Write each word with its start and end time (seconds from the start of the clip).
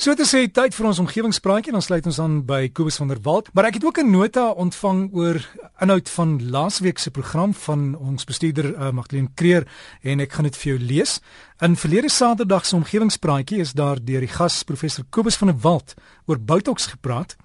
So 0.00 0.14
dit 0.16 0.30
hy 0.32 0.46
tyd 0.48 0.72
vir 0.72 0.86
ons 0.88 0.98
omgewingspraatjie 1.02 1.74
en 1.74 1.76
ons 1.76 1.86
sluit 1.90 2.06
ons 2.08 2.18
aan 2.24 2.38
by 2.48 2.70
Kobus 2.72 2.96
van 3.02 3.10
der 3.10 3.18
Walt. 3.20 3.50
Maar 3.52 3.66
ek 3.68 3.74
het 3.76 3.84
ook 3.84 3.98
'n 4.00 4.08
nota 4.10 4.48
ontvang 4.56 5.12
oor 5.12 5.36
inhoud 5.84 6.08
van 6.08 6.50
laasweek 6.50 6.98
se 6.98 7.10
program 7.10 7.52
van 7.52 7.94
ons 8.00 8.24
bestuurder 8.24 8.72
uh, 8.72 8.90
Magdalene 8.92 9.28
Kreer 9.34 9.68
en 10.00 10.20
ek 10.20 10.32
gaan 10.32 10.48
dit 10.48 10.56
vir 10.56 10.72
jou 10.72 10.78
lees. 10.80 11.20
In 11.60 11.76
verlede 11.76 12.08
Saterdag 12.08 12.64
se 12.64 12.76
omgewingspraatjie 12.76 13.60
is 13.60 13.72
daar 13.72 14.00
deur 14.00 14.20
die 14.20 14.32
gas 14.32 14.62
professor 14.62 15.04
Kobus 15.10 15.36
van 15.36 15.48
der 15.48 15.60
Walt 15.60 15.94
oor 16.26 16.38
Botox 16.38 16.86
gepraat. 16.86 17.36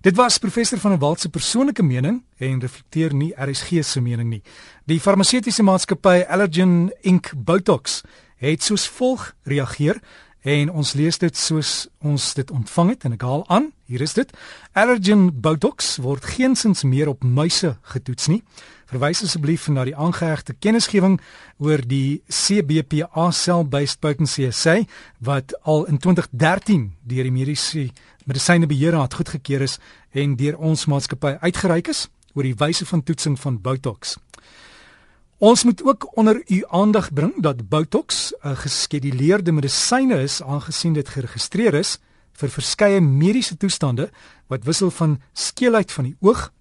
Dit 0.00 0.16
was 0.16 0.38
professor 0.38 0.78
van 0.78 0.90
der 0.90 1.00
Walt 1.00 1.20
se 1.20 1.28
persoonlike 1.28 1.82
mening 1.82 2.24
en 2.38 2.60
reflekteer 2.60 3.14
nie 3.14 3.34
RSG 3.36 3.84
se 3.84 4.00
mening 4.00 4.30
nie. 4.30 4.42
Die 4.86 5.00
farmaseutiese 5.00 5.62
maatskappy 5.62 6.24
Allergen 6.28 6.90
Inc 7.02 7.32
Botox 7.36 8.02
het 8.38 8.62
soos 8.62 8.88
volg 8.88 9.34
reageer 9.42 10.00
en 10.42 10.70
ons 10.70 10.92
lees 10.94 11.18
dit 11.18 11.36
soos 11.36 11.88
ons 12.04 12.34
dit 12.34 12.50
ontvang 12.50 12.92
het 12.94 13.04
en 13.04 13.14
ek 13.16 13.24
haal 13.26 13.44
aan 13.48 13.70
hier 13.88 14.02
is 14.04 14.14
dit. 14.14 14.30
Allergen 14.72 15.28
botox 15.40 15.96
word 16.04 16.24
geensins 16.24 16.84
meer 16.84 17.08
op 17.08 17.24
muise 17.24 17.76
getoets 17.94 18.28
nie. 18.28 18.42
Verwys 18.88 19.22
asseblief 19.24 19.66
na 19.68 19.84
die 19.84 19.96
aangehegte 19.96 20.54
kennisgewing 20.56 21.18
oor 21.58 21.82
die 21.84 22.22
CBPA 22.28 23.30
cell-based 23.32 24.00
potency 24.00 24.46
assay 24.48 24.86
wat 25.18 25.52
al 25.64 25.84
in 25.90 25.98
2013 25.98 26.92
deur 27.02 27.28
die 27.28 27.34
mediese 27.34 27.88
medisyne 28.28 28.68
beheerraad 28.68 29.14
goedgekeur 29.18 29.66
is 29.66 29.78
en 30.12 30.36
deur 30.36 30.56
ons 30.58 30.86
maatskappy 30.88 31.36
uitgereik 31.40 31.92
is 31.92 32.06
oor 32.34 32.46
die 32.46 32.56
wyse 32.56 32.86
van 32.86 33.02
toetsing 33.02 33.36
van 33.40 33.60
botox 33.60 34.16
Ons 35.38 35.62
moet 35.64 35.82
ook 35.84 36.16
onder 36.16 36.42
u 36.46 36.64
aandag 36.66 37.12
bring 37.12 37.42
dat 37.42 37.68
Botox 37.68 38.32
'n 38.42 38.56
geskeduleerde 38.56 39.52
medisyne 39.52 40.22
is 40.22 40.42
aangesien 40.42 40.92
dit 40.92 41.08
geregistreer 41.08 41.74
is 41.74 41.98
vir 42.32 42.48
verskeie 42.48 43.00
mediese 43.00 43.56
toestande 43.56 44.10
wat 44.46 44.64
wissel 44.64 44.90
van 44.90 45.20
skeelheid 45.32 45.92
van 45.92 46.04
die 46.04 46.16
oog, 46.20 46.52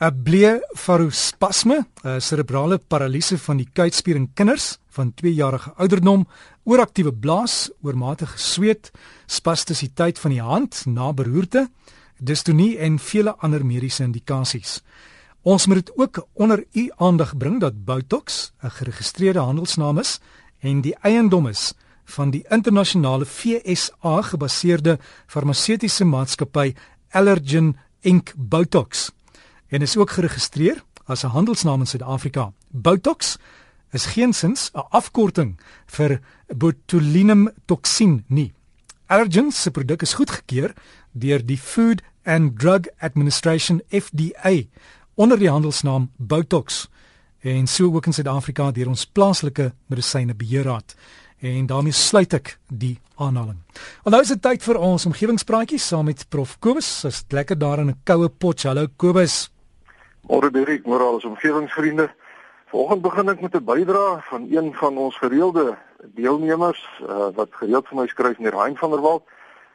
'n 0.00 0.22
blefarospasme, 0.22 1.86
'n 2.04 2.20
serebrale 2.20 2.78
paralise 2.78 3.38
van 3.38 3.56
die 3.56 3.68
kuitspier 3.72 4.16
in 4.16 4.32
kinders 4.34 4.78
van 4.88 5.14
2 5.14 5.34
jarige 5.34 5.72
ouderdom, 5.76 6.26
ooraktiewe 6.64 7.12
blaas, 7.12 7.70
oormatige 7.82 8.38
sweet, 8.38 8.90
spastisiteit 9.26 10.18
van 10.18 10.30
die 10.30 10.42
hand 10.42 10.86
na 10.86 11.12
beroerte, 11.12 11.68
dystonie 12.18 12.78
en 12.78 12.98
vele 12.98 13.36
ander 13.36 13.66
mediese 13.66 14.02
indikasies. 14.02 14.82
Ons 15.42 15.66
moet 15.66 15.74
dit 15.74 15.98
ook 15.98 16.26
onder 16.32 16.64
u 16.72 16.90
aandag 16.96 17.36
bring 17.36 17.60
dat 17.60 17.84
Botox 17.84 18.52
'n 18.62 18.70
geregistreerde 18.70 19.38
handelsnaam 19.38 19.98
is 19.98 20.20
en 20.58 20.80
die 20.80 20.94
eiendom 20.94 21.46
is 21.46 21.72
van 22.04 22.30
die 22.30 22.44
internasionale 22.48 23.26
FSA 23.26 24.22
gebaseerde 24.22 24.98
farmaseutiese 25.26 26.04
maatskappy 26.04 26.74
Allergen 27.10 27.76
Inc 28.00 28.32
Botox 28.36 29.10
en 29.68 29.82
is 29.82 29.96
ook 29.96 30.10
geregistreer 30.10 30.84
as 31.04 31.24
'n 31.24 31.26
handelsnaam 31.26 31.80
in 31.80 31.86
Suid-Afrika. 31.86 32.52
Botox 32.68 33.36
is 33.90 34.06
geensins 34.06 34.70
'n 34.74 34.86
afkorting 34.90 35.60
vir 35.86 36.20
botulinum 36.56 37.50
toksien 37.64 38.24
nie. 38.26 38.52
Allergen 39.06 39.52
se 39.52 39.70
produk 39.70 40.02
is 40.02 40.14
goedgekeur 40.14 40.74
deur 41.12 41.46
die 41.46 41.58
Food 41.58 42.02
and 42.24 42.58
Drug 42.58 42.80
Administration 42.98 43.82
FDA 43.88 44.62
onder 45.14 45.38
die 45.38 45.50
handelsnaam 45.50 46.10
Botox 46.16 46.88
en 47.40 47.66
so 47.66 47.94
ook 47.94 48.06
in 48.06 48.12
Suid-Afrika 48.12 48.70
deur 48.70 48.88
ons 48.88 49.06
plaaslike 49.06 49.72
medisyne 49.86 50.34
beheerraad 50.34 50.94
en 51.42 51.66
daarmee 51.66 51.92
sluit 51.92 52.32
ek 52.38 52.56
die 52.68 52.94
aanhaling. 53.18 53.58
Want 54.04 54.14
nou 54.14 54.20
is 54.22 54.30
dit 54.30 54.42
tyd 54.42 54.62
vir 54.62 54.78
ons 54.78 55.06
omgewingspraatjies 55.10 55.88
saam 55.90 56.06
met 56.06 56.22
Prof 56.30 56.54
Kobus. 56.62 56.90
Dis 57.02 57.24
lekker 57.34 57.58
daar 57.58 57.82
in 57.82 57.90
'n 57.90 58.00
koue 58.04 58.28
pot. 58.28 58.62
Hallo 58.62 58.86
Kobus. 58.96 59.50
Môre 60.28 60.50
Dirk, 60.50 60.86
môre 60.86 61.02
al 61.02 61.14
ons 61.14 61.24
omgewingsvriende. 61.24 62.10
Vanoggend 62.70 63.02
begin 63.02 63.28
ek 63.28 63.40
met 63.40 63.54
'n 63.54 63.64
bydrae 63.64 64.22
van 64.30 64.46
een 64.50 64.74
van 64.74 64.96
ons 64.96 65.18
gereelde 65.18 65.76
deelnemers 66.14 66.80
uh, 67.02 67.28
wat 67.34 67.48
gereeld 67.50 67.88
vir 67.88 67.96
my 67.98 68.06
skryf, 68.06 68.38
meneer 68.38 68.58
Hein 68.62 68.76
van 68.76 68.90
der 68.90 69.00
Walt. 69.00 69.24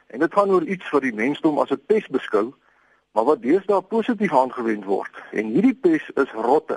En 0.06 0.18
dit 0.18 0.32
gaan 0.32 0.50
oor 0.50 0.62
iets 0.62 0.90
wat 0.90 1.02
die 1.02 1.14
mensdom 1.14 1.58
as 1.58 1.70
'n 1.70 1.80
pes 1.86 2.06
beskou 2.06 2.54
maar 3.18 3.26
wat 3.26 3.42
deesdae 3.42 3.80
positief 3.82 4.34
aangewend 4.34 4.84
word. 4.84 5.16
En 5.34 5.48
hierdie 5.50 5.74
pes 5.74 6.04
is 6.22 6.32
rotte. 6.32 6.76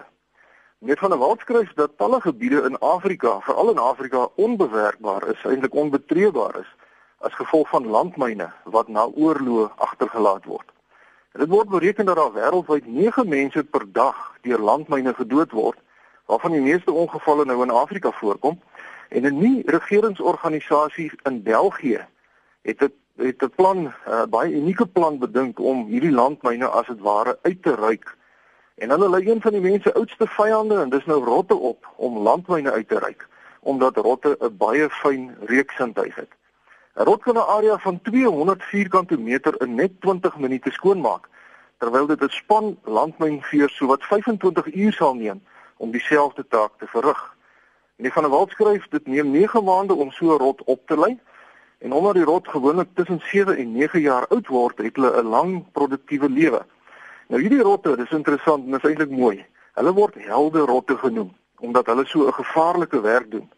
Net 0.79 0.99
van 0.99 1.13
'n 1.13 1.19
wildskryf 1.21 1.73
dat 1.73 1.97
talle 1.97 2.21
gebiede 2.21 2.61
in 2.69 2.79
Afrika, 2.79 3.39
veral 3.41 3.69
in 3.69 3.77
Afrika, 3.77 4.27
onbewerkbaar 4.35 5.27
is, 5.27 5.43
eintlik 5.43 5.73
onbetreebaar 5.73 6.55
is 6.59 6.71
as 7.17 7.33
gevolg 7.33 7.69
van 7.69 7.87
landmyne 7.87 8.49
wat 8.63 8.87
na 8.87 9.05
oorloë 9.05 9.69
agtergelaat 9.75 10.45
word. 10.45 10.71
Dit 11.31 11.49
word 11.49 11.69
bereken 11.69 12.05
dat 12.05 12.15
daar 12.15 12.33
wêreldwyd 12.33 12.85
9 12.85 13.27
mense 13.27 13.63
per 13.63 13.91
dag 13.91 14.37
deur 14.41 14.59
landmyne 14.59 15.13
gedood 15.13 15.51
word, 15.51 15.77
waarvan 16.25 16.51
die 16.51 16.61
meeste 16.61 16.91
ongevalle 16.91 17.45
nou 17.45 17.61
in 17.61 17.69
Afrika 17.69 18.11
voorkom. 18.11 18.61
En 19.09 19.21
'n 19.21 19.37
nuwe 19.37 19.61
regeringsorganisasie 19.65 21.11
in 21.23 21.43
België 21.43 22.07
het 22.61 22.79
dit 22.79 22.93
het 23.15 23.43
'n 23.43 23.53
plan, 23.55 23.77
'n 23.77 23.93
uh, 24.07 24.23
baie 24.29 24.53
unieke 24.53 24.87
plan 24.87 25.19
bedink 25.19 25.59
om 25.59 25.85
hierdie 25.85 26.11
landmyne 26.11 26.67
as 26.67 26.87
dit 26.87 26.99
ware 26.99 27.39
uit 27.41 27.63
te 27.63 27.75
ruik. 27.75 28.17
En 28.75 28.89
hulle 28.89 29.09
lê 29.09 29.27
een 29.27 29.41
van 29.41 29.51
die 29.51 29.61
mense 29.61 29.93
oudste 29.93 30.27
vyande 30.27 30.81
en 30.81 30.89
dis 30.89 31.05
nou 31.05 31.23
rotte 31.23 31.55
op 31.55 31.87
om 31.95 32.17
landmyne 32.17 32.71
uit 32.71 32.87
te 32.87 32.99
ruik 32.99 33.29
omdat 33.61 33.97
rotte 33.97 34.37
'n 34.39 34.57
baie 34.57 34.89
fyn 34.89 35.35
reuksindheid 35.39 36.15
het. 36.15 36.31
'n 36.95 37.03
Rot 37.03 37.21
kan 37.21 37.35
'n 37.35 37.49
area 37.57 37.77
van 37.77 38.01
200 38.01 38.63
vierkante 38.63 39.17
meter 39.17 39.61
in 39.61 39.75
net 39.75 40.01
20 40.01 40.37
minute 40.37 40.71
skoonmaak 40.71 41.29
terwyl 41.77 42.07
dit 42.07 42.23
'n 42.23 42.29
span 42.29 42.77
landmynveers 42.83 43.75
so 43.75 43.85
wat 43.85 44.03
25 44.03 44.73
uur 44.73 44.93
sal 44.93 45.13
neem 45.13 45.43
om 45.77 45.91
dieselfde 45.91 46.47
taak 46.47 46.71
te 46.77 46.87
verrig. 46.87 47.35
En 47.95 48.03
die 48.03 48.13
van 48.13 48.25
'n 48.25 48.29
wildskryf 48.29 48.87
dit 48.87 49.07
neem 49.07 49.31
9 49.31 49.63
maande 49.63 49.93
om 49.93 50.11
so 50.11 50.25
'n 50.25 50.37
rot 50.37 50.63
op 50.63 50.87
te 50.87 50.99
lei 50.99 51.19
En 51.81 51.93
omdat 51.93 52.13
die 52.13 52.23
rot 52.23 52.47
gewoonlik 52.47 52.87
tussen 52.93 53.21
7 53.23 53.57
en 53.57 53.71
9 53.71 54.01
jaar 54.01 54.27
oud 54.27 54.47
word, 54.47 54.77
het 54.77 54.95
hulle 54.95 55.21
'n 55.21 55.27
lang 55.27 55.63
produktiewe 55.71 56.29
lewe. 56.29 56.61
Nou 57.27 57.41
hierdie 57.41 57.61
rotte, 57.61 57.95
dis 57.95 58.11
interessant 58.11 58.67
en 58.67 58.73
is 58.73 58.83
eintlik 58.83 59.09
mooi. 59.09 59.45
Hulle 59.73 59.93
word 59.93 60.15
helde 60.15 60.59
rotte 60.59 60.97
genoem 60.97 61.33
omdat 61.59 61.85
hulle 61.85 62.05
so 62.05 62.27
'n 62.27 62.33
gevaarlike 62.33 63.01
werk 63.01 63.31
doen. 63.31 63.49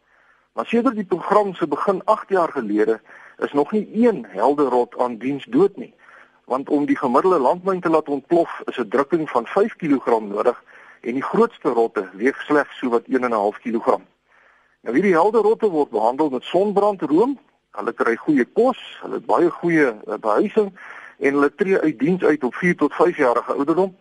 Maar 0.53 0.65
sedert 0.65 0.95
die 0.95 1.05
program 1.05 1.53
se 1.53 1.67
begin 1.67 2.01
8 2.05 2.29
jaar 2.29 2.51
gelede 2.51 3.01
is 3.37 3.53
nog 3.53 3.71
nie 3.71 3.87
een 3.91 4.25
helde 4.29 4.63
rot 4.63 4.97
aan 4.97 5.17
diens 5.17 5.45
dood 5.45 5.75
nie. 5.75 5.93
Want 6.45 6.69
om 6.69 6.85
die 6.85 6.97
gemiddelde 6.97 7.39
landmyn 7.39 7.79
te 7.79 7.89
laat 7.89 8.09
ontplof, 8.09 8.61
is 8.65 8.77
'n 8.77 8.87
drukking 8.87 9.29
van 9.29 9.45
5 9.45 9.75
kg 9.75 10.05
nodig 10.19 10.63
en 11.01 11.13
die 11.13 11.23
grootste 11.23 11.69
rotte 11.69 12.09
weeg 12.13 12.41
slegs 12.41 12.77
so 12.77 12.89
wat 12.89 13.07
1.5 13.07 13.59
kg. 13.59 13.99
Nou 14.81 14.95
hierdie 14.95 15.13
helde 15.13 15.37
rotte 15.37 15.69
word 15.69 15.89
behandel 15.89 16.29
met 16.29 16.43
sonbrandroom 16.43 17.39
Hulle 17.73 17.93
kry 17.97 18.13
goeie 18.21 18.43
kos, 18.45 18.79
hulle 19.01 19.17
het 19.17 19.25
baie 19.25 19.47
goeie 19.49 19.85
uh, 19.89 20.17
behuising 20.21 20.67
en 21.17 21.37
hulle 21.37 21.47
tree 21.57 21.79
uit 21.81 21.95
diens 21.99 22.23
uit 22.23 22.43
op 22.45 22.53
4 22.55 22.75
tot 22.77 22.93
5 22.93 23.17
jarige 23.17 23.53
ouderdom. 23.53 23.95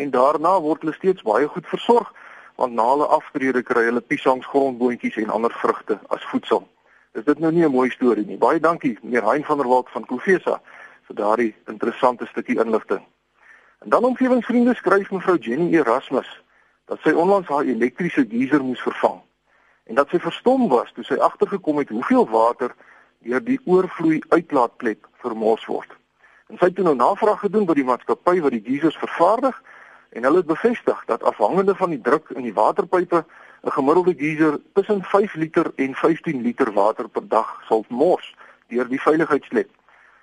En 0.00 0.10
daarna 0.14 0.54
word 0.64 0.80
hulle 0.80 0.94
steeds 0.96 1.26
baie 1.26 1.48
goed 1.48 1.68
versorg 1.68 2.12
want 2.56 2.72
na 2.72 2.86
hulle 2.88 3.08
aftrede 3.18 3.60
kry 3.62 3.82
hulle 3.90 4.00
piesangs, 4.00 4.48
grondboontjies 4.48 5.18
en 5.20 5.34
ander 5.36 5.52
vrugte 5.52 5.98
as 6.08 6.24
voedsel. 6.30 6.64
Is 7.12 7.28
dit 7.28 7.38
nou 7.38 7.52
nie 7.52 7.66
'n 7.66 7.76
mooi 7.76 7.90
storie 7.90 8.24
nie? 8.26 8.38
Baie 8.38 8.60
dankie 8.60 8.96
meneer 9.02 9.28
Hein 9.28 9.44
van 9.44 9.58
der 9.58 9.68
Walt 9.68 9.90
van 9.90 10.06
Kofesa 10.06 10.60
vir 11.06 11.16
daardie 11.16 11.54
interessante 11.66 12.26
stukkie 12.26 12.56
inligting. 12.64 13.04
En 13.84 13.88
dan 13.90 14.04
omgewingsvriende 14.04 14.74
skryf 14.74 15.10
mevrou 15.10 15.36
Jenny 15.36 15.74
Erasmus 15.74 16.42
dat 16.86 16.98
sy 17.00 17.10
onlangs 17.10 17.48
haar 17.48 17.64
elektriese 17.64 18.26
geyser 18.28 18.64
moes 18.64 18.80
vervang 18.80 19.25
en 19.86 19.94
dat 19.94 20.10
sy 20.10 20.18
verstom 20.18 20.68
was 20.68 20.92
toe 20.94 21.04
sy 21.04 21.18
agtergekom 21.22 21.78
het 21.78 21.88
hoeveel 21.94 22.26
water 22.28 22.74
deur 23.26 23.44
die 23.44 23.60
oorvloei 23.64 24.20
uitlaatklep 24.28 25.06
vermors 25.22 25.64
word. 25.66 25.90
En 26.50 26.58
sy 26.58 26.70
het 26.70 26.78
nou 26.78 26.94
navraag 26.94 27.40
gedoen 27.42 27.66
by 27.66 27.74
die 27.74 27.86
maatskappy 27.86 28.40
wat 28.42 28.54
die 28.54 28.62
geysers 28.66 28.98
vervaardig 29.02 29.56
en 30.10 30.26
hulle 30.26 30.42
het 30.42 30.50
bevestig 30.50 31.02
dat 31.10 31.24
afhangende 31.26 31.74
van 31.74 31.90
die 31.94 32.00
druk 32.00 32.30
in 32.34 32.46
die 32.46 32.54
waterpype 32.54 33.24
'n 33.66 33.74
gemiddelde 33.78 34.14
geyser 34.14 34.60
tussen 34.74 35.02
5 35.02 35.34
liter 35.34 35.72
en 35.76 35.94
15 35.94 36.42
liter 36.42 36.72
water 36.72 37.08
per 37.08 37.28
dag 37.28 37.62
sal 37.68 37.84
mors 37.88 38.34
deur 38.68 38.88
die 38.88 39.00
veiligheidsklep. 39.00 39.70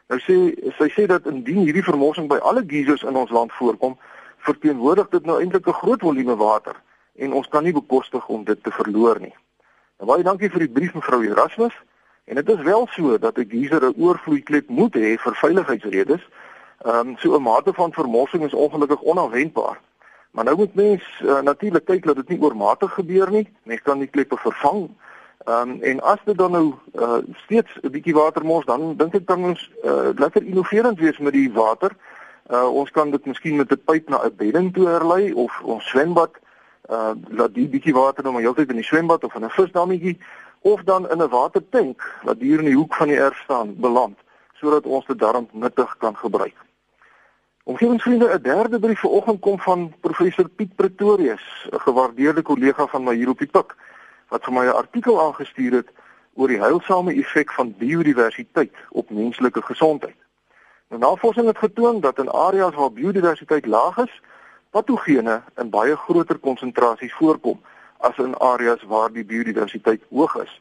Nou 0.08 0.20
sê 0.20 0.36
sy 0.78 0.90
sê 0.96 1.06
dat 1.08 1.26
indien 1.26 1.64
hierdie 1.66 1.84
vermorsing 1.84 2.28
by 2.28 2.38
alle 2.38 2.64
geysers 2.68 3.04
in 3.04 3.16
ons 3.16 3.32
land 3.32 3.52
voorkom, 3.52 3.98
verteenwoordig 4.38 5.10
dit 5.10 5.26
nou 5.26 5.40
eintlik 5.40 5.68
'n 5.68 5.82
groot 5.82 6.02
volume 6.02 6.36
water 6.36 6.76
en 7.16 7.34
ons 7.34 7.48
kan 7.48 7.64
nie 7.64 7.74
bekostig 7.74 8.28
om 8.28 8.44
dit 8.44 8.64
te 8.64 8.72
verloor 8.72 9.20
nie. 9.20 9.36
En 10.04 10.10
baie 10.10 10.24
dankie 10.24 10.50
vir 10.52 10.66
die 10.66 10.74
brief 10.76 10.96
mevrou 10.98 11.22
Erasmus. 11.24 11.76
En 12.28 12.36
dit 12.36 12.50
is 12.50 12.64
wel 12.68 12.88
so 12.92 13.18
dat 13.18 13.38
'n 13.38 13.48
geyser 13.50 13.84
'n 13.88 13.96
oorvloeiklep 13.98 14.68
moet 14.68 14.96
hê 14.96 15.16
vir 15.18 15.36
veiligheidsredes. 15.36 16.24
Ehm 16.86 17.08
um, 17.08 17.18
so 17.18 17.36
'n 17.36 17.42
mate 17.42 17.74
van 17.74 17.94
vermorsing 17.94 18.44
is 18.44 18.54
ongelukkig 18.54 19.02
onafwendbaar. 19.02 19.80
Maar 20.32 20.44
nou 20.44 20.58
moet 20.58 20.76
mens 20.76 21.04
uh, 21.24 21.40
natuurlik 21.40 21.86
kyk 21.86 22.06
dat 22.06 22.16
dit 22.16 22.30
nie 22.30 22.42
oormatig 22.42 22.94
gebeur 22.94 23.32
nie. 23.32 23.48
Mens 23.64 23.82
kan 23.82 24.00
die 24.00 24.08
kleppe 24.08 24.38
vervang 24.38 24.90
Ehm 25.46 25.70
um, 25.70 25.82
en 25.82 26.02
as 26.02 26.20
dit 26.26 26.38
dan 26.38 26.52
nou 26.52 26.74
uh, 26.96 27.18
steeds 27.34 27.72
'n 27.82 27.92
bietjie 27.92 28.14
water 28.14 28.46
mors, 28.46 28.66
dan 28.66 28.96
dink 28.98 29.14
ek 29.16 29.28
dan 29.28 29.44
ons 29.44 29.72
uh, 29.84 30.10
lekker 30.16 30.44
innoverend 30.44 31.00
wees 31.00 31.18
met 31.18 31.34
die 31.34 31.52
water. 31.52 31.92
Uh, 32.52 32.68
ons 32.74 32.92
kan 32.92 33.12
dit 33.12 33.26
miskien 33.26 33.56
met 33.56 33.72
'n 33.72 33.82
pyp 33.86 34.10
na 34.10 34.24
'n 34.24 34.36
bedding 34.36 34.74
toe 34.74 34.88
herlei 34.88 35.34
of 35.34 35.62
ons 35.64 35.88
swembad 35.88 36.32
uh 36.90 37.12
laat 37.30 37.54
die 37.54 37.68
bietjie 37.68 37.94
water 37.94 38.24
nou 38.24 38.34
maar 38.34 38.44
heeltyd 38.44 38.70
in 38.70 38.82
die 38.82 38.90
swembad 38.90 39.24
of 39.24 39.36
in 39.36 39.46
'n 39.46 39.50
visdammetjie 39.50 40.18
of 40.62 40.84
dan 40.84 41.10
in 41.10 41.22
'n 41.22 41.30
watertank 41.30 42.04
wat 42.24 42.40
hier 42.40 42.60
in 42.60 42.66
die 42.66 42.76
hoek 42.76 42.96
van 42.96 43.08
die 43.08 43.18
erf 43.18 43.38
staan 43.44 43.76
beland 43.76 44.18
sodat 44.54 44.86
ons 44.86 45.06
dit 45.06 45.20
darm 45.20 45.48
nuttig 45.52 45.98
kan 45.98 46.16
gebruik. 46.18 46.56
Omgewingsvriende, 47.64 48.28
'n 48.34 48.42
derde 48.42 48.80
brief 48.80 49.00
vanoggend 49.00 49.40
kom 49.40 49.60
van 49.60 49.94
professor 50.00 50.50
Piet 50.50 50.76
Pretorius, 50.76 51.68
'n 51.72 51.80
gewaardeerde 51.80 52.42
kollega 52.42 52.88
van 52.88 53.04
my 53.04 53.16
hier 53.16 53.30
op 53.30 53.38
die 53.38 53.48
pik, 53.48 53.76
wat 54.28 54.44
vir 54.44 54.54
my 54.54 54.66
'n 54.66 54.76
artikel 54.76 55.22
aangestuur 55.22 55.72
het 55.72 55.90
oor 56.34 56.48
die 56.48 56.60
heilsame 56.60 57.14
effek 57.14 57.52
van 57.52 57.76
biodiversiteit 57.78 58.74
op 58.90 59.10
menslike 59.10 59.62
gesondheid. 59.62 60.16
Nou 60.90 61.02
navorsing 61.02 61.48
het 61.48 61.58
getoon 61.58 62.00
dat 62.00 62.20
in 62.20 62.32
areas 62.32 62.76
waar 62.76 62.92
biodiversiteit 62.92 63.66
laag 63.66 63.98
is, 63.98 64.22
patogene 64.74 65.42
in 65.62 65.70
baie 65.70 65.96
groter 66.06 66.40
konsentrasies 66.42 67.14
voorkom 67.20 67.60
as 68.08 68.18
in 68.18 68.34
areas 68.42 68.82
waar 68.90 69.12
die 69.14 69.26
biodiversiteit 69.26 70.02
hoog 70.10 70.36
is. 70.42 70.54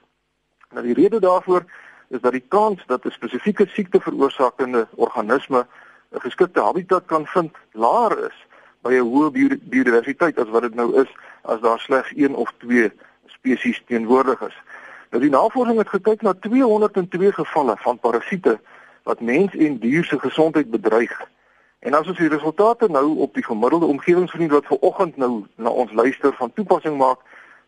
Nou 0.70 0.85
die 0.87 0.97
rede 0.99 1.20
daarvoor 1.20 1.64
is 2.12 2.20
dat 2.20 2.37
die 2.37 2.44
kans 2.49 2.85
dat 2.87 3.05
'n 3.05 3.17
spesifieke 3.17 3.67
siekte 3.73 4.00
veroorsakende 4.00 4.87
organisme 4.94 5.67
'n 6.12 6.20
geskikte 6.20 6.61
habitat 6.61 7.05
kan 7.06 7.26
vind 7.26 7.56
laer 7.73 8.19
is 8.29 8.37
by 8.82 8.93
'n 8.94 9.09
hoë 9.12 9.31
biodiversiteit 9.73 10.38
as 10.38 10.49
wat 10.49 10.62
dit 10.62 10.75
nou 10.75 11.00
is 11.03 11.11
as 11.43 11.61
daar 11.61 11.81
slegs 11.81 12.12
1 12.15 12.35
of 12.35 12.53
2 12.58 12.93
spesies 13.26 13.82
teenwoordig 13.87 14.41
is. 14.41 14.56
Nou 15.11 15.23
die 15.23 15.31
navorsing 15.31 15.79
het 15.79 15.88
gekyk 15.88 16.23
na 16.23 16.35
202 16.35 17.32
gevalle 17.32 17.76
van 17.76 17.99
parasiete 17.99 18.61
wat 19.03 19.20
mens 19.20 19.55
en 19.55 19.79
dier 19.79 20.05
se 20.05 20.19
gesondheid 20.19 20.70
bedreig. 20.70 21.20
En 21.82 21.94
as 21.99 22.06
ons 22.06 22.19
die 22.19 22.29
resultate 22.31 22.87
nou 22.88 23.17
op 23.25 23.34
die 23.34 23.43
gemiddelde 23.43 23.87
omgewingsvriend 23.90 24.52
wat 24.55 24.67
ver 24.70 24.79
oggend 24.87 25.17
nou 25.17 25.46
na 25.56 25.69
ons 25.69 25.93
luister 25.93 26.34
van 26.38 26.52
toepassing 26.52 26.96
maak, 26.96 27.19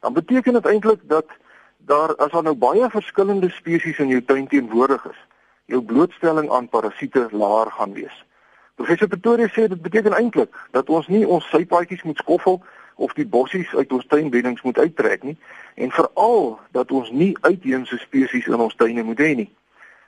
dan 0.01 0.13
beteken 0.13 0.53
dit 0.53 0.67
eintlik 0.67 1.01
dat 1.11 1.27
daar 1.79 2.15
as 2.17 2.31
daar 2.31 2.43
nou 2.47 2.55
baie 2.55 2.91
verskillende 2.91 3.51
spesies 3.51 3.99
in 3.99 4.13
jou 4.13 4.21
tuin 4.25 4.47
teenwoordig 4.47 5.03
is, 5.11 5.19
jou 5.67 5.83
blootstelling 5.83 6.51
aan 6.51 6.69
parasiete 6.69 7.27
laer 7.31 7.71
gaan 7.71 7.93
wees. 7.93 8.25
Professor 8.75 9.09
Pretoria 9.09 9.49
sê 9.51 9.67
dit 9.67 9.83
beteken 9.83 10.15
eintlik 10.15 10.55
dat 10.71 10.89
ons 10.89 11.09
nie 11.11 11.27
ons 11.27 11.49
sypaadjies 11.51 12.03
moet 12.03 12.23
skoffel 12.23 12.61
of 12.95 13.13
die 13.19 13.27
bossies 13.27 13.75
uit 13.75 13.93
ons 13.93 14.07
tuinbeddings 14.07 14.63
moet 14.63 14.79
uittrek 14.79 15.27
nie 15.27 15.35
en 15.75 15.91
veral 15.91 16.59
dat 16.71 16.93
ons 16.95 17.11
nie 17.11 17.33
uitheemse 17.41 17.99
spesies 17.99 18.47
in 18.47 18.63
ons 18.63 18.79
tuine 18.79 19.03
moet 19.03 19.19
hê 19.19 19.35
nie. 19.35 19.51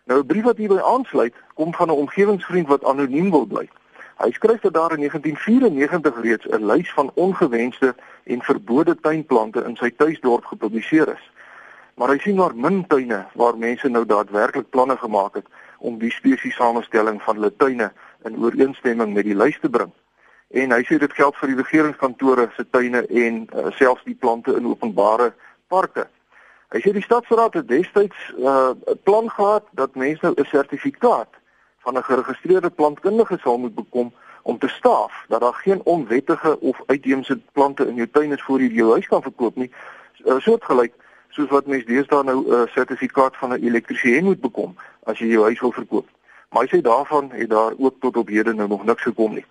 Nou 0.06 0.20
'n 0.22 0.26
brief 0.26 0.44
wat 0.44 0.62
hierby 0.62 0.78
aansluit, 0.78 1.34
kom 1.54 1.74
van 1.74 1.88
'n 1.88 1.98
omgewingsvriend 2.06 2.68
wat 2.68 2.84
anoniem 2.84 3.30
wil 3.30 3.46
bly. 3.46 3.68
Hy 4.16 4.30
skryf 4.32 4.60
dat 4.60 4.72
daar 4.72 4.92
in 4.92 4.98
1994 4.98 6.20
reeds 6.22 6.46
'n 6.48 6.66
lys 6.66 6.92
van 6.92 7.10
ongewenste 7.14 7.94
en 8.24 8.42
verbode 8.42 8.96
tuinplante 9.00 9.64
in 9.64 9.76
sy 9.76 9.90
tuisdorp 9.96 10.44
gepubliseer 10.44 11.08
is. 11.08 11.30
Maar 11.94 12.08
hy 12.08 12.18
sien 12.18 12.36
maar 12.36 12.56
min 12.56 12.86
tuine 12.86 13.26
waar 13.34 13.58
mense 13.58 13.88
nou 13.88 14.06
daadwerklik 14.06 14.70
planne 14.70 14.96
gemaak 14.96 15.34
het 15.34 15.46
om 15.78 15.98
die 15.98 16.10
spesies 16.10 16.54
samestelling 16.54 17.22
van 17.22 17.34
hulle 17.34 17.56
tuine 17.56 17.92
in 18.24 18.38
ooreenstemming 18.38 19.14
met 19.14 19.24
die 19.24 19.36
lys 19.36 19.58
te 19.60 19.68
bring. 19.68 19.92
En 20.48 20.72
hy 20.72 20.82
sê 20.84 20.98
dit 20.98 21.12
geld 21.12 21.36
vir 21.36 21.48
die 21.48 21.62
regeringskantore 21.62 22.50
se 22.56 22.64
tuine 22.70 23.06
en 23.06 23.46
uh, 23.52 23.70
selfs 23.70 24.04
die 24.04 24.14
plante 24.14 24.56
in 24.56 24.66
openbare 24.66 25.32
parke. 25.68 26.06
Hy 26.68 26.80
sê 26.80 26.92
die 26.92 27.04
stadsraad 27.04 27.54
het 27.54 27.68
destyds 27.68 28.16
uh, 28.38 28.72
'n 28.72 28.80
uh, 28.86 28.96
plan 29.02 29.30
gehad 29.30 29.64
dat 29.72 29.94
mense 29.94 30.24
nou 30.24 30.34
'n 30.36 30.44
sertifikaat 30.44 31.28
van 31.86 31.98
'n 31.98 32.02
geregistreerde 32.02 32.70
plantkundige 32.70 33.38
sal 33.38 33.58
moet 33.58 33.74
bekom 33.74 34.12
om 34.42 34.58
te 34.58 34.68
staaf 34.68 35.24
dat 35.28 35.40
daar 35.40 35.54
geen 35.54 35.80
onwettige 35.84 36.60
of 36.60 36.82
uitheemse 36.86 37.38
plante 37.52 37.86
in 37.86 37.94
jou 37.94 38.08
tuin 38.12 38.32
is 38.32 38.42
voor 38.42 38.60
jy 38.60 38.72
jou 38.72 38.90
huis 38.90 39.06
kan 39.06 39.22
verkoop 39.22 39.56
nie. 39.56 39.70
Uh, 40.24 40.38
soortgelyk 40.38 40.92
soos 41.28 41.48
wat 41.48 41.66
mense 41.66 41.86
deesdae 41.86 42.22
nou 42.24 42.38
'n 42.42 42.52
uh, 42.52 42.66
sertifikaat 42.66 43.36
van 43.36 43.52
'n 43.52 43.64
elektriesien 43.64 44.24
moet 44.24 44.40
bekom 44.40 44.74
as 45.02 45.18
jy 45.18 45.26
jou 45.26 45.42
huis 45.42 45.60
wil 45.60 45.72
verkoop. 45.72 46.08
Maar 46.50 46.62
hy 46.62 46.68
sê 46.76 46.80
daarvan 46.80 47.30
het 47.30 47.50
daar 47.50 47.72
ook 47.78 47.94
tot 48.00 48.16
op 48.16 48.28
hede 48.28 48.54
nou 48.54 48.68
nog 48.68 48.84
niks 48.84 49.02
gekom 49.02 49.34
nie. 49.34 49.46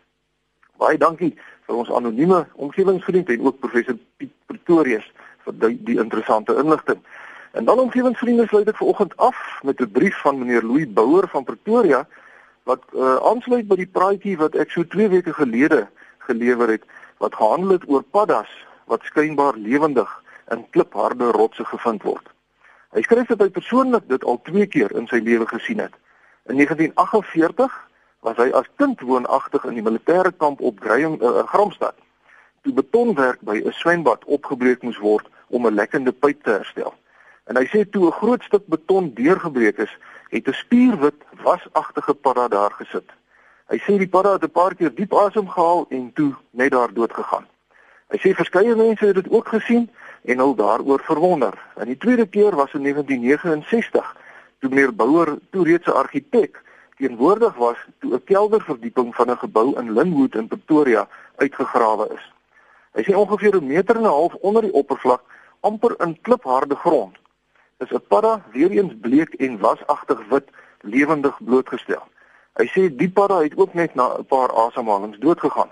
Baie 0.77 0.97
dankie 0.97 1.35
vir 1.65 1.75
ons 1.75 1.91
anonieme 1.91 2.47
omgewingsvriend 2.55 3.29
en 3.29 3.45
ook 3.45 3.59
professor 3.59 3.95
Piet 4.17 4.31
Pretorius 4.45 5.11
vir 5.43 5.53
die, 5.59 5.83
die 5.83 5.99
interessante 5.99 6.55
inligting. 6.55 6.99
En 7.51 7.65
dan 7.65 7.79
omgewingsvriende 7.79 8.47
sluit 8.47 8.67
ek 8.67 8.77
vanoggend 8.77 9.17
af 9.17 9.59
met 9.63 9.79
'n 9.79 9.91
brief 9.91 10.21
van 10.21 10.39
meneer 10.39 10.63
Louis 10.63 10.93
Bouwer 10.93 11.27
van 11.27 11.43
Pretoria 11.43 12.07
wat 12.65 12.81
uh, 12.93 13.15
aansluit 13.29 13.67
by 13.69 13.77
die 13.77 13.89
praatjie 13.97 14.37
wat 14.41 14.55
ek 14.57 14.71
so 14.73 14.83
2 14.83 15.09
weke 15.13 15.33
gelede 15.37 15.85
gelewer 16.27 16.75
het 16.75 16.85
wat 17.21 17.37
gehandel 17.37 17.77
het 17.77 17.85
oor 17.89 18.03
paddas 18.03 18.49
wat 18.89 19.05
skynbaar 19.09 19.57
lewendig 19.57 20.09
in 20.53 20.65
klipharde 20.69 21.31
rotse 21.33 21.65
gevind 21.65 22.03
word. 22.05 22.25
Hy 22.93 23.01
skryf 23.05 23.29
dat 23.31 23.41
hy 23.43 23.49
persoonlik 23.53 24.07
dit 24.09 24.23
al 24.23 24.39
2 24.49 24.67
keer 24.73 24.93
in 24.97 25.07
sy 25.11 25.21
lewe 25.21 25.47
gesien 25.49 25.81
het. 25.83 25.93
In 26.49 26.57
1948 26.61 27.73
was 28.25 28.37
hy 28.41 28.49
as 28.57 28.69
kind 28.81 29.01
woonagtig 29.01 29.65
in 29.69 29.77
die 29.77 29.85
militêre 29.85 30.31
kamp 30.33 30.61
op 30.61 30.81
Graham 30.81 31.17
uh, 31.21 31.45
Gramstad. 31.49 31.97
Toe 32.65 32.73
betonwerk 32.73 33.41
by 33.45 33.61
'n 33.61 33.73
swembad 33.73 34.25
opgebreek 34.25 34.81
moes 34.81 34.97
word 34.97 35.29
om 35.49 35.67
'n 35.67 35.77
lekkende 35.77 36.13
pyp 36.13 36.43
te 36.43 36.57
herstel. 36.57 36.93
En 37.45 37.57
hy 37.57 37.65
sê 37.69 37.85
toe 37.89 38.07
'n 38.07 38.19
groot 38.21 38.43
stuk 38.43 38.65
beton 38.67 39.13
deurgebreek 39.13 39.77
is, 39.77 39.93
het 40.29 40.47
'n 40.47 40.53
spierwit 40.53 41.19
wasagtige 41.43 42.13
padda 42.13 42.47
daar 42.47 42.71
gesit. 42.71 43.09
Hy 43.67 43.77
sê 43.77 43.97
die 43.97 44.07
padda 44.07 44.31
het 44.33 44.43
'n 44.43 44.51
paar 44.51 44.75
keer 44.75 44.95
diep 44.95 45.13
asem 45.13 45.49
gehaal 45.49 45.85
en 45.89 46.13
toe 46.13 46.33
net 46.51 46.71
daar 46.71 46.93
dood 46.93 47.13
gegaan. 47.13 47.45
Hy 48.07 48.17
sê 48.17 48.35
verskeie 48.35 48.75
mense 48.75 49.05
het 49.05 49.15
dit 49.15 49.29
ook 49.29 49.47
gesien 49.47 49.89
en 50.23 50.37
hul 50.37 50.55
daaroor 50.55 51.01
verwonder. 51.03 51.53
En 51.75 51.85
die 51.85 51.97
tweede 51.97 52.25
keer 52.25 52.55
was 52.55 52.73
in 52.73 52.81
1969 52.81 54.15
toe 54.59 54.69
meneer 54.69 54.95
Bouwer, 54.95 55.37
toe 55.51 55.63
reeds 55.63 55.87
'n 55.87 55.91
argitek, 55.91 56.61
teenwoordig 56.97 57.55
was 57.55 57.77
toe 57.99 58.13
'n 58.13 58.23
kelderverdieping 58.23 59.15
van 59.15 59.31
'n 59.31 59.37
gebou 59.37 59.79
in 59.79 59.93
Linwood 59.93 60.35
in 60.35 60.47
Pretoria 60.47 61.07
uitgegrawe 61.35 62.09
is. 62.13 62.33
Hy 62.93 63.03
sê 63.03 63.15
ongeveer 63.15 63.55
'n 63.55 63.67
meter 63.67 63.95
en 63.95 64.01
'n 64.01 64.15
half 64.17 64.33
onder 64.33 64.61
die 64.61 64.73
oppervlak, 64.73 65.21
amper 65.59 65.95
in 65.99 66.21
klipharde 66.21 66.75
grond, 66.75 67.17
is 67.77 67.91
'n 67.91 68.07
padda 68.07 68.43
weer 68.51 68.71
eens 68.71 68.93
bleek 69.01 69.33
en 69.33 69.59
wasagtig 69.59 70.19
wit 70.29 70.47
lewendig 70.81 71.43
blootgestel. 71.43 72.03
Hy 72.53 72.67
sê 72.67 72.95
die 72.95 73.09
padda 73.09 73.41
het 73.41 73.57
ook 73.57 73.73
net 73.73 73.95
na 73.95 74.17
'n 74.17 74.25
paar 74.25 74.51
asemhalings 74.53 75.19
doodgegaan. 75.19 75.71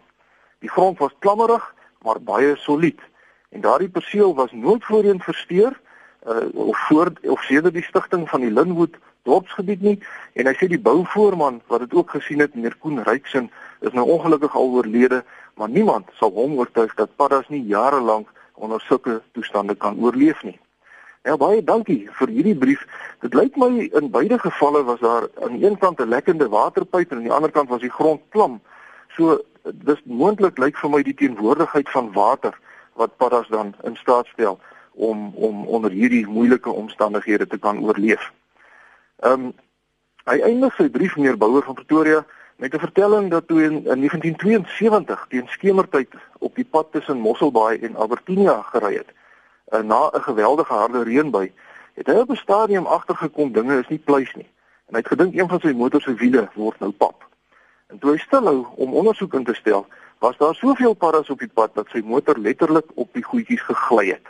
Die 0.59 0.69
grond 0.69 0.97
was 0.99 1.15
klammerig, 1.19 1.73
maar 2.01 2.21
baie 2.21 2.55
solied 2.55 3.01
en 3.49 3.61
daardie 3.61 3.89
perseel 3.89 4.35
was 4.35 4.51
nooit 4.51 4.83
voorheen 4.85 5.21
versteur 5.21 5.79
uh, 6.27 6.37
of 6.53 6.77
voor 6.87 7.11
of 7.21 7.41
sedert 7.41 7.73
die 7.73 7.83
stigting 7.83 8.29
van 8.29 8.41
die 8.41 8.51
Linwood 8.51 8.95
dorpsgebied 9.21 9.81
nie 9.81 9.99
en 10.33 10.47
hy 10.49 10.53
sê 10.57 10.67
die 10.67 10.79
bouvoorman 10.79 11.61
wat 11.67 11.79
dit 11.85 11.93
ook 11.93 12.09
gesien 12.09 12.39
het 12.39 12.55
meneer 12.55 12.75
Koen 12.79 13.03
Ryksen 13.03 13.51
is 13.79 13.91
nou 13.91 14.07
ongelukkig 14.09 14.55
al 14.55 14.73
oorlede 14.79 15.23
maar 15.55 15.69
niemand 15.69 16.09
sal 16.19 16.31
hom 16.31 16.57
oortuig 16.57 16.95
dat 16.95 17.15
paddas 17.15 17.49
nie 17.49 17.63
jare 17.69 18.01
lank 18.01 18.31
onder 18.53 18.81
sulke 18.81 19.21
toestande 19.31 19.75
kan 19.75 19.97
oorleef 19.99 20.43
nie. 20.43 20.59
Ja 21.23 21.37
baie 21.39 21.61
dankie 21.63 22.09
vir 22.19 22.31
hierdie 22.35 22.55
brief. 22.59 22.81
Dit 23.23 23.35
lyk 23.37 23.55
my 23.55 23.85
in 23.95 24.09
beide 24.11 24.35
gevalle 24.41 24.81
was 24.83 24.99
daar 24.99 25.29
aan 25.39 25.53
die 25.55 25.63
een 25.65 25.77
kant 25.79 26.01
'n 26.03 26.11
lekkende 26.11 26.49
waterpyp 26.51 27.11
en 27.11 27.17
aan 27.17 27.23
die 27.23 27.31
ander 27.31 27.51
kant 27.51 27.69
was 27.69 27.81
die 27.81 27.93
grond 27.99 28.21
klam. 28.29 28.59
So 29.15 29.39
dis 29.63 30.01
moontlik 30.03 30.57
lyk 30.57 30.77
vir 30.77 30.89
my 30.89 31.01
die 31.03 31.13
teenwoordigheid 31.13 31.89
van 31.89 32.11
water 32.11 32.59
wat 32.93 33.15
paddas 33.17 33.47
dan 33.47 33.73
in 33.83 33.95
staat 33.95 34.27
stel 34.27 34.59
om 34.91 35.31
om 35.35 35.65
onder 35.65 35.91
hierdie 35.91 36.27
moeilike 36.27 36.69
omstandighede 36.69 37.47
te 37.47 37.57
kan 37.57 37.79
oorleef. 37.79 38.31
Ehm 39.19 39.33
um, 39.33 39.53
hy 40.25 40.39
eindig 40.39 40.75
sy 40.75 40.89
brief 40.89 41.15
meneer 41.15 41.37
Bouwer 41.37 41.63
van 41.63 41.73
Pretoria 41.73 42.25
met 42.55 42.73
'n 42.73 42.79
vertelling 42.79 43.31
dat 43.31 43.47
toe 43.47 43.63
in, 43.63 43.85
in 43.87 43.99
1972 43.99 45.25
teen 45.29 45.47
skemertyd 45.47 46.09
op 46.39 46.55
die 46.55 46.67
pad 46.69 46.91
tussen 46.91 47.19
Mosselbaai 47.19 47.79
en 47.79 47.95
Albertinia 47.95 48.61
gery 48.61 48.95
het 48.95 49.11
uh, 49.73 49.81
na 49.81 50.09
'n 50.13 50.21
geweldige 50.21 50.73
harde 50.73 51.03
reënbuis, 51.03 51.51
het 51.93 52.07
hy 52.07 52.13
op 52.13 52.29
'n 52.29 52.35
stadium 52.35 52.85
agtergekom 52.85 53.51
dinge 53.51 53.79
is 53.79 53.87
nie 53.87 53.99
pleis 53.99 54.33
nie. 54.35 54.49
En 54.87 54.95
hy 54.95 54.99
het 54.99 55.07
gedink 55.07 55.33
een 55.33 55.49
van 55.49 55.59
sy 55.59 55.71
motor 55.71 56.01
se 56.01 56.13
wiele 56.13 56.49
word 56.53 56.79
nou 56.79 56.91
pap. 56.91 57.25
En 57.87 57.99
toe 57.99 58.11
hy 58.11 58.17
stilhou 58.17 58.65
om 58.75 58.93
ondersoek 58.93 59.33
in 59.33 59.43
te 59.43 59.53
stel, 59.53 59.85
was 60.19 60.37
daar 60.37 60.55
soveel 60.55 60.93
paddas 60.93 61.29
op 61.29 61.39
die 61.39 61.51
pad 61.53 61.75
dat 61.75 61.87
sy 61.91 62.01
motor 62.05 62.37
letterlik 62.39 62.85
op 62.93 63.13
die 63.13 63.23
goedjies 63.23 63.61
gegly 63.61 64.07
het. 64.07 64.27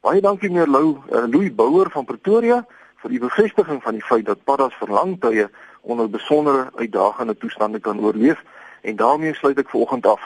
Baie 0.00 0.20
dankie 0.20 0.50
meneer 0.50 0.68
Lou, 0.68 0.98
uh, 1.10 1.24
Louis 1.30 1.54
Bouwer 1.54 1.90
van 1.90 2.04
Pretoria 2.04 2.66
vir 3.02 3.10
die 3.10 3.20
bevestiging 3.22 3.82
van 3.82 3.94
die 3.94 4.02
feit 4.02 4.26
dat 4.26 4.44
paddas 4.44 4.74
vir 4.80 4.90
lang 4.90 5.20
tye 5.20 5.48
onder 5.82 6.10
besondere 6.10 6.70
uitdagende 6.74 7.36
toestande 7.36 7.80
kan 7.80 8.00
oorleef 8.00 8.42
en 8.82 8.96
daarmee 8.96 9.34
sluit 9.34 9.58
ek 9.58 9.70
vanoggend 9.70 10.06
af. 10.06 10.20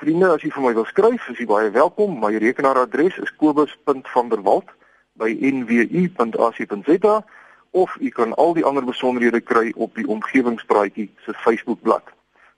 Vriende, 0.00 0.30
as 0.32 0.40
jy 0.40 0.48
vir 0.48 0.62
my 0.64 0.70
wil 0.72 0.86
skryf, 0.88 1.26
is 1.28 1.40
jy 1.42 1.44
baie 1.44 1.68
welkom. 1.74 2.14
My 2.22 2.30
rekenaaradres 2.40 3.18
is 3.20 3.32
kobus.vanderwalt 3.36 4.70
by 5.20 5.28
nwu.ac.za 5.44 7.16
of 7.76 7.96
u 8.00 8.08
kan 8.16 8.32
al 8.40 8.56
die 8.56 8.64
ander 8.64 8.86
besonderhede 8.86 9.42
kry 9.44 9.74
op 9.76 9.92
die 10.00 10.06
omgewingspraatjie 10.08 11.10
se 11.26 11.34
Facebookblad. 11.44 12.08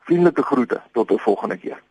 Vriendelike 0.06 0.44
groete 0.52 0.78
tot 0.94 1.10
'n 1.10 1.18
volgende 1.18 1.58
keer. 1.58 1.82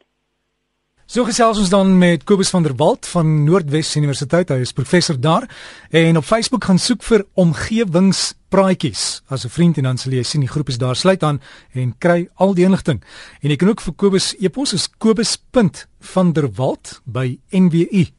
So 1.12 1.26
gesels 1.28 1.58
ons 1.60 1.68
dan 1.68 1.90
met 2.00 2.22
Kobus 2.24 2.48
van 2.54 2.64
der 2.64 2.72
Walt 2.80 3.04
van 3.12 3.44
Noordwes 3.44 3.90
Universiteit. 4.00 4.48
Hy 4.48 4.64
is 4.64 4.72
professor 4.72 5.20
daar 5.20 5.44
en 5.92 6.16
op 6.16 6.24
Facebook 6.24 6.64
gaan 6.64 6.80
soek 6.80 7.04
vir 7.04 7.28
omgewingspraatjies. 7.36 9.20
As 9.28 9.44
'n 9.44 9.52
vriend 9.52 9.76
en 9.78 9.84
dan 9.84 9.98
sal 9.98 10.14
jy 10.14 10.24
sien 10.24 10.40
die 10.40 10.50
groep 10.50 10.70
is 10.70 10.78
daar. 10.78 10.96
Sluit 10.96 11.24
aan 11.24 11.42
en 11.74 11.98
kry 11.98 12.30
al 12.36 12.54
die 12.54 12.64
inligting. 12.64 13.04
En 13.42 13.50
jy 13.50 13.56
kan 13.56 13.70
ook 13.70 13.82
vir 13.82 13.94
Kobus 13.94 14.36
e-pos 14.40 14.74
is 14.74 14.90
kobus.vanderwalt 14.98 17.02
by 17.04 17.40
nwu.ac.za 17.52 18.14